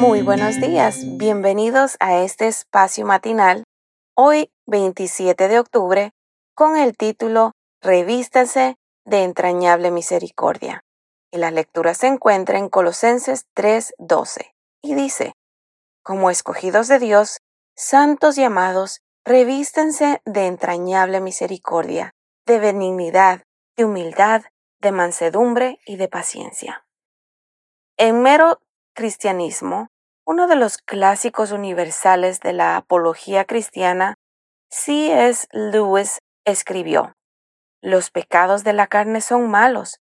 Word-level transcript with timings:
Muy 0.00 0.22
buenos 0.22 0.58
días, 0.58 1.02
bienvenidos 1.18 1.98
a 2.00 2.22
este 2.22 2.48
espacio 2.48 3.04
matinal, 3.04 3.64
hoy 4.16 4.50
27 4.66 5.46
de 5.46 5.58
octubre, 5.58 6.12
con 6.54 6.78
el 6.78 6.96
título 6.96 7.52
Revístanse 7.82 8.78
de 9.04 9.24
entrañable 9.24 9.90
misericordia. 9.90 10.80
Y 11.30 11.36
la 11.36 11.50
lectura 11.50 11.92
se 11.92 12.06
encuentra 12.06 12.58
en 12.58 12.70
Colosenses 12.70 13.44
3:12 13.54 14.54
y 14.80 14.94
dice, 14.94 15.34
Como 16.02 16.30
escogidos 16.30 16.88
de 16.88 16.98
Dios, 16.98 17.42
santos 17.76 18.38
y 18.38 18.44
amados, 18.44 19.02
revístanse 19.26 20.22
de 20.24 20.46
entrañable 20.46 21.20
misericordia, 21.20 22.14
de 22.46 22.58
benignidad, 22.58 23.42
de 23.76 23.84
humildad, 23.84 24.44
de 24.80 24.92
mansedumbre 24.92 25.78
y 25.84 25.96
de 25.96 26.08
paciencia. 26.08 26.86
En 27.98 28.22
mero 28.22 28.60
cristianismo, 29.00 29.88
uno 30.26 30.46
de 30.46 30.56
los 30.56 30.76
clásicos 30.76 31.52
universales 31.52 32.40
de 32.40 32.52
la 32.52 32.76
apología 32.76 33.46
cristiana, 33.46 34.16
C.S. 34.68 35.46
Lewis 35.52 36.18
escribió, 36.44 37.14
Los 37.80 38.10
pecados 38.10 38.62
de 38.62 38.74
la 38.74 38.88
carne 38.88 39.22
son 39.22 39.50
malos, 39.50 40.00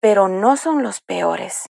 pero 0.00 0.26
no 0.26 0.56
son 0.56 0.82
los 0.82 1.00
peores. 1.02 1.68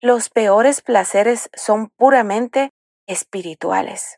Los 0.00 0.30
peores 0.30 0.80
placeres 0.80 1.50
son 1.54 1.90
puramente 1.98 2.70
espirituales. 3.06 4.16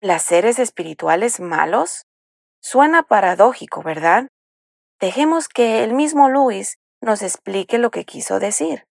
¿Placeres 0.00 0.60
espirituales 0.60 1.40
malos? 1.40 2.06
Suena 2.62 3.02
paradójico, 3.02 3.82
¿verdad? 3.82 4.28
Dejemos 5.00 5.48
que 5.48 5.82
el 5.82 5.94
mismo 5.94 6.28
Luis 6.28 6.76
nos 7.00 7.22
explique 7.22 7.78
lo 7.78 7.90
que 7.90 8.04
quiso 8.04 8.38
decir. 8.38 8.87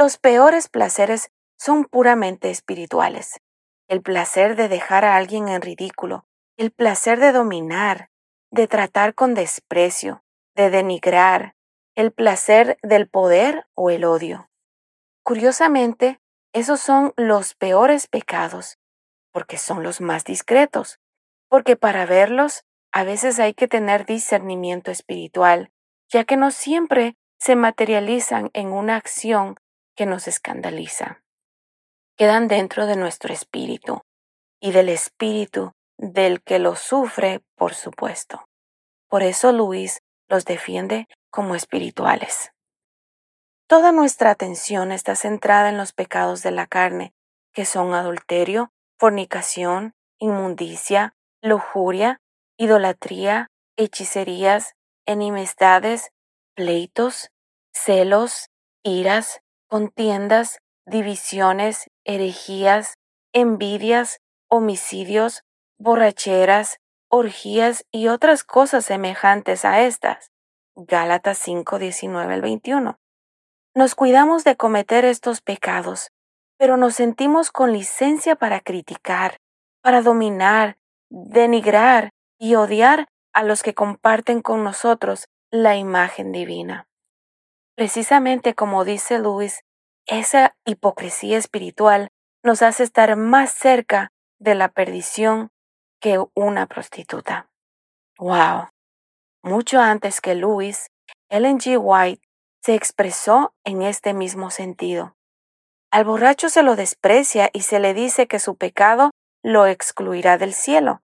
Los 0.00 0.16
peores 0.16 0.70
placeres 0.70 1.30
son 1.58 1.84
puramente 1.84 2.48
espirituales. 2.48 3.38
El 3.86 4.00
placer 4.00 4.56
de 4.56 4.66
dejar 4.70 5.04
a 5.04 5.16
alguien 5.16 5.48
en 5.48 5.60
ridículo, 5.60 6.24
el 6.56 6.70
placer 6.70 7.20
de 7.20 7.32
dominar, 7.32 8.08
de 8.50 8.66
tratar 8.66 9.14
con 9.14 9.34
desprecio, 9.34 10.24
de 10.56 10.70
denigrar, 10.70 11.54
el 11.96 12.12
placer 12.12 12.78
del 12.82 13.10
poder 13.10 13.66
o 13.74 13.90
el 13.90 14.06
odio. 14.06 14.48
Curiosamente, 15.22 16.18
esos 16.54 16.80
son 16.80 17.12
los 17.18 17.54
peores 17.54 18.06
pecados, 18.06 18.78
porque 19.32 19.58
son 19.58 19.82
los 19.82 20.00
más 20.00 20.24
discretos, 20.24 20.98
porque 21.50 21.76
para 21.76 22.06
verlos 22.06 22.64
a 22.90 23.04
veces 23.04 23.38
hay 23.38 23.52
que 23.52 23.68
tener 23.68 24.06
discernimiento 24.06 24.90
espiritual, 24.90 25.70
ya 26.08 26.24
que 26.24 26.38
no 26.38 26.52
siempre 26.52 27.18
se 27.38 27.54
materializan 27.54 28.48
en 28.54 28.72
una 28.72 28.96
acción 28.96 29.56
que 30.00 30.06
nos 30.06 30.28
escandaliza. 30.28 31.22
Quedan 32.16 32.48
dentro 32.48 32.86
de 32.86 32.96
nuestro 32.96 33.34
espíritu 33.34 34.00
y 34.58 34.72
del 34.72 34.88
espíritu 34.88 35.72
del 35.98 36.42
que 36.42 36.58
los 36.58 36.78
sufre, 36.78 37.42
por 37.54 37.74
supuesto. 37.74 38.48
Por 39.10 39.22
eso 39.22 39.52
Luis 39.52 40.00
los 40.26 40.46
defiende 40.46 41.06
como 41.28 41.54
espirituales. 41.54 42.50
Toda 43.66 43.92
nuestra 43.92 44.30
atención 44.30 44.90
está 44.90 45.16
centrada 45.16 45.68
en 45.68 45.76
los 45.76 45.92
pecados 45.92 46.42
de 46.42 46.52
la 46.52 46.66
carne, 46.66 47.12
que 47.52 47.66
son 47.66 47.92
adulterio, 47.92 48.72
fornicación, 48.98 49.92
inmundicia, 50.18 51.14
lujuria, 51.42 52.22
idolatría, 52.56 53.50
hechicerías, 53.76 54.76
enemistades, 55.04 56.10
pleitos, 56.54 57.28
celos, 57.74 58.48
iras, 58.82 59.42
contiendas, 59.70 60.58
divisiones, 60.84 61.88
herejías, 62.04 62.98
envidias, 63.32 64.20
homicidios, 64.48 65.44
borracheras, 65.78 66.80
orgías 67.08 67.84
y 67.92 68.08
otras 68.08 68.42
cosas 68.42 68.84
semejantes 68.84 69.64
a 69.64 69.82
estas. 69.82 70.32
Gálatas 70.74 71.38
5, 71.38 71.78
19 71.78 72.34
al 72.34 72.42
21. 72.42 72.98
Nos 73.74 73.94
cuidamos 73.94 74.42
de 74.42 74.56
cometer 74.56 75.04
estos 75.04 75.40
pecados, 75.40 76.10
pero 76.58 76.76
nos 76.76 76.96
sentimos 76.96 77.52
con 77.52 77.72
licencia 77.72 78.34
para 78.34 78.58
criticar, 78.60 79.38
para 79.82 80.02
dominar, 80.02 80.78
denigrar 81.10 82.10
y 82.38 82.56
odiar 82.56 83.06
a 83.32 83.44
los 83.44 83.62
que 83.62 83.74
comparten 83.74 84.42
con 84.42 84.64
nosotros 84.64 85.28
la 85.52 85.76
imagen 85.76 86.32
divina. 86.32 86.88
Precisamente 87.80 88.54
como 88.54 88.84
dice 88.84 89.18
Luis, 89.18 89.62
esa 90.10 90.56
hipocresía 90.64 91.38
espiritual 91.38 92.10
nos 92.42 92.62
hace 92.62 92.82
estar 92.82 93.16
más 93.16 93.52
cerca 93.52 94.10
de 94.40 94.56
la 94.56 94.68
perdición 94.68 95.50
que 96.00 96.22
una 96.34 96.66
prostituta. 96.66 97.48
¡Wow! 98.18 98.68
Mucho 99.42 99.80
antes 99.80 100.20
que 100.20 100.34
Luis, 100.34 100.90
Ellen 101.28 101.58
G. 101.58 101.78
White 101.80 102.22
se 102.60 102.74
expresó 102.74 103.54
en 103.64 103.82
este 103.82 104.12
mismo 104.12 104.50
sentido. 104.50 105.16
Al 105.92 106.04
borracho 106.04 106.48
se 106.48 106.62
lo 106.62 106.76
desprecia 106.76 107.48
y 107.52 107.62
se 107.62 107.78
le 107.78 107.94
dice 107.94 108.26
que 108.26 108.38
su 108.38 108.56
pecado 108.56 109.10
lo 109.42 109.66
excluirá 109.66 110.38
del 110.38 110.54
cielo, 110.54 111.02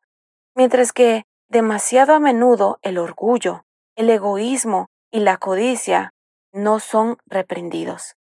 mientras 0.56 0.94
que 0.94 1.25
demasiado 1.50 2.13
a 2.16 2.19
menudo 2.19 2.80
el 2.81 2.97
orgullo, 2.97 3.66
el 3.96 4.09
egoísmo 4.09 4.88
y 5.12 5.19
la 5.19 5.38
codicia 5.38 6.13
no 6.53 6.80
son 6.80 7.18
reprendidos. 7.25 8.16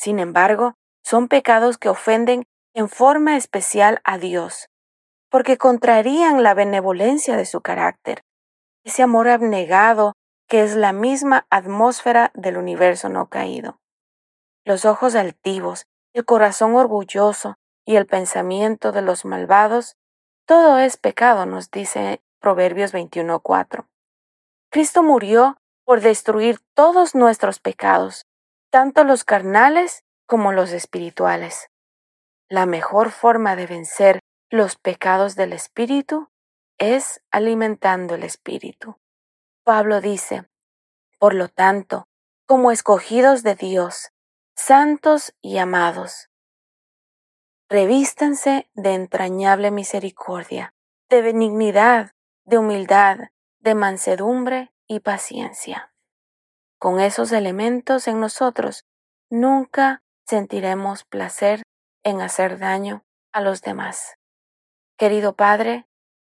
Sin 0.00 0.18
embargo, 0.18 0.76
son 1.04 1.28
pecados 1.28 1.76
que 1.76 1.90
ofenden 1.90 2.46
en 2.72 2.88
forma 2.88 3.36
especial 3.36 4.00
a 4.02 4.16
Dios, 4.16 4.70
porque 5.28 5.58
contrarían 5.58 6.42
la 6.42 6.54
benevolencia 6.54 7.36
de 7.36 7.44
su 7.44 7.60
carácter, 7.60 8.22
ese 8.82 9.02
amor 9.02 9.28
abnegado 9.28 10.14
que 10.48 10.62
es 10.62 10.74
la 10.74 10.94
misma 10.94 11.46
atmósfera 11.50 12.30
del 12.32 12.56
universo 12.56 13.10
no 13.10 13.28
caído. 13.28 13.78
Los 14.64 14.86
ojos 14.86 15.14
altivos, 15.16 15.84
el 16.14 16.24
corazón 16.24 16.76
orgulloso 16.76 17.58
y 17.84 17.96
el 17.96 18.06
pensamiento 18.06 18.92
de 18.92 19.02
los 19.02 19.26
malvados, 19.26 19.98
todo 20.46 20.78
es 20.78 20.96
pecado, 20.96 21.44
nos 21.44 21.70
dice 21.70 22.22
Proverbios 22.38 22.94
21.4. 22.94 23.86
Cristo 24.70 25.02
murió 25.02 25.58
por 25.84 26.00
destruir 26.00 26.58
todos 26.72 27.14
nuestros 27.14 27.60
pecados, 27.60 28.24
tanto 28.70 29.04
los 29.04 29.24
carnales 29.24 30.04
como 30.26 30.52
los 30.52 30.70
espirituales. 30.72 31.70
La 32.48 32.66
mejor 32.66 33.10
forma 33.10 33.56
de 33.56 33.66
vencer 33.66 34.20
los 34.48 34.76
pecados 34.76 35.36
del 35.36 35.52
espíritu 35.52 36.28
es 36.78 37.22
alimentando 37.30 38.14
el 38.14 38.22
espíritu. 38.22 38.96
Pablo 39.64 40.00
dice, 40.00 40.48
por 41.18 41.34
lo 41.34 41.48
tanto, 41.48 42.08
como 42.46 42.70
escogidos 42.72 43.42
de 43.42 43.54
Dios, 43.54 44.10
santos 44.56 45.34
y 45.40 45.58
amados, 45.58 46.30
revístanse 47.68 48.68
de 48.74 48.94
entrañable 48.94 49.70
misericordia, 49.70 50.74
de 51.08 51.22
benignidad, 51.22 52.12
de 52.44 52.58
humildad, 52.58 53.18
de 53.60 53.74
mansedumbre 53.74 54.72
y 54.88 55.00
paciencia. 55.00 55.89
Con 56.80 56.98
esos 56.98 57.30
elementos 57.32 58.08
en 58.08 58.20
nosotros, 58.20 58.86
nunca 59.28 60.02
sentiremos 60.26 61.04
placer 61.04 61.62
en 62.02 62.22
hacer 62.22 62.58
daño 62.58 63.04
a 63.34 63.42
los 63.42 63.60
demás. 63.60 64.16
Querido 64.96 65.34
Padre, 65.36 65.86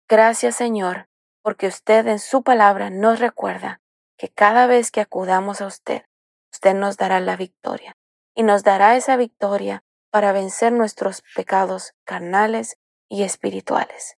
gracias 0.09 0.57
Señor, 0.57 1.07
porque 1.43 1.67
usted 1.67 2.05
en 2.07 2.19
su 2.19 2.43
palabra 2.43 2.89
nos 2.89 3.19
recuerda 3.19 3.79
que 4.17 4.27
cada 4.27 4.67
vez 4.67 4.91
que 4.91 4.99
acudamos 4.99 5.61
a 5.61 5.65
usted, 5.65 6.03
usted 6.51 6.75
nos 6.75 6.97
dará 6.97 7.21
la 7.21 7.37
victoria 7.37 7.93
y 8.35 8.43
nos 8.43 8.63
dará 8.63 8.97
esa 8.97 9.15
victoria 9.15 9.81
para 10.11 10.33
vencer 10.33 10.73
nuestros 10.73 11.23
pecados 11.35 11.93
carnales 12.03 12.75
y 13.07 13.23
espirituales. 13.23 14.17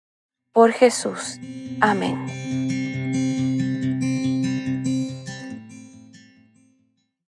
Por 0.52 0.72
Jesús. 0.72 1.40
Amén. 1.82 2.45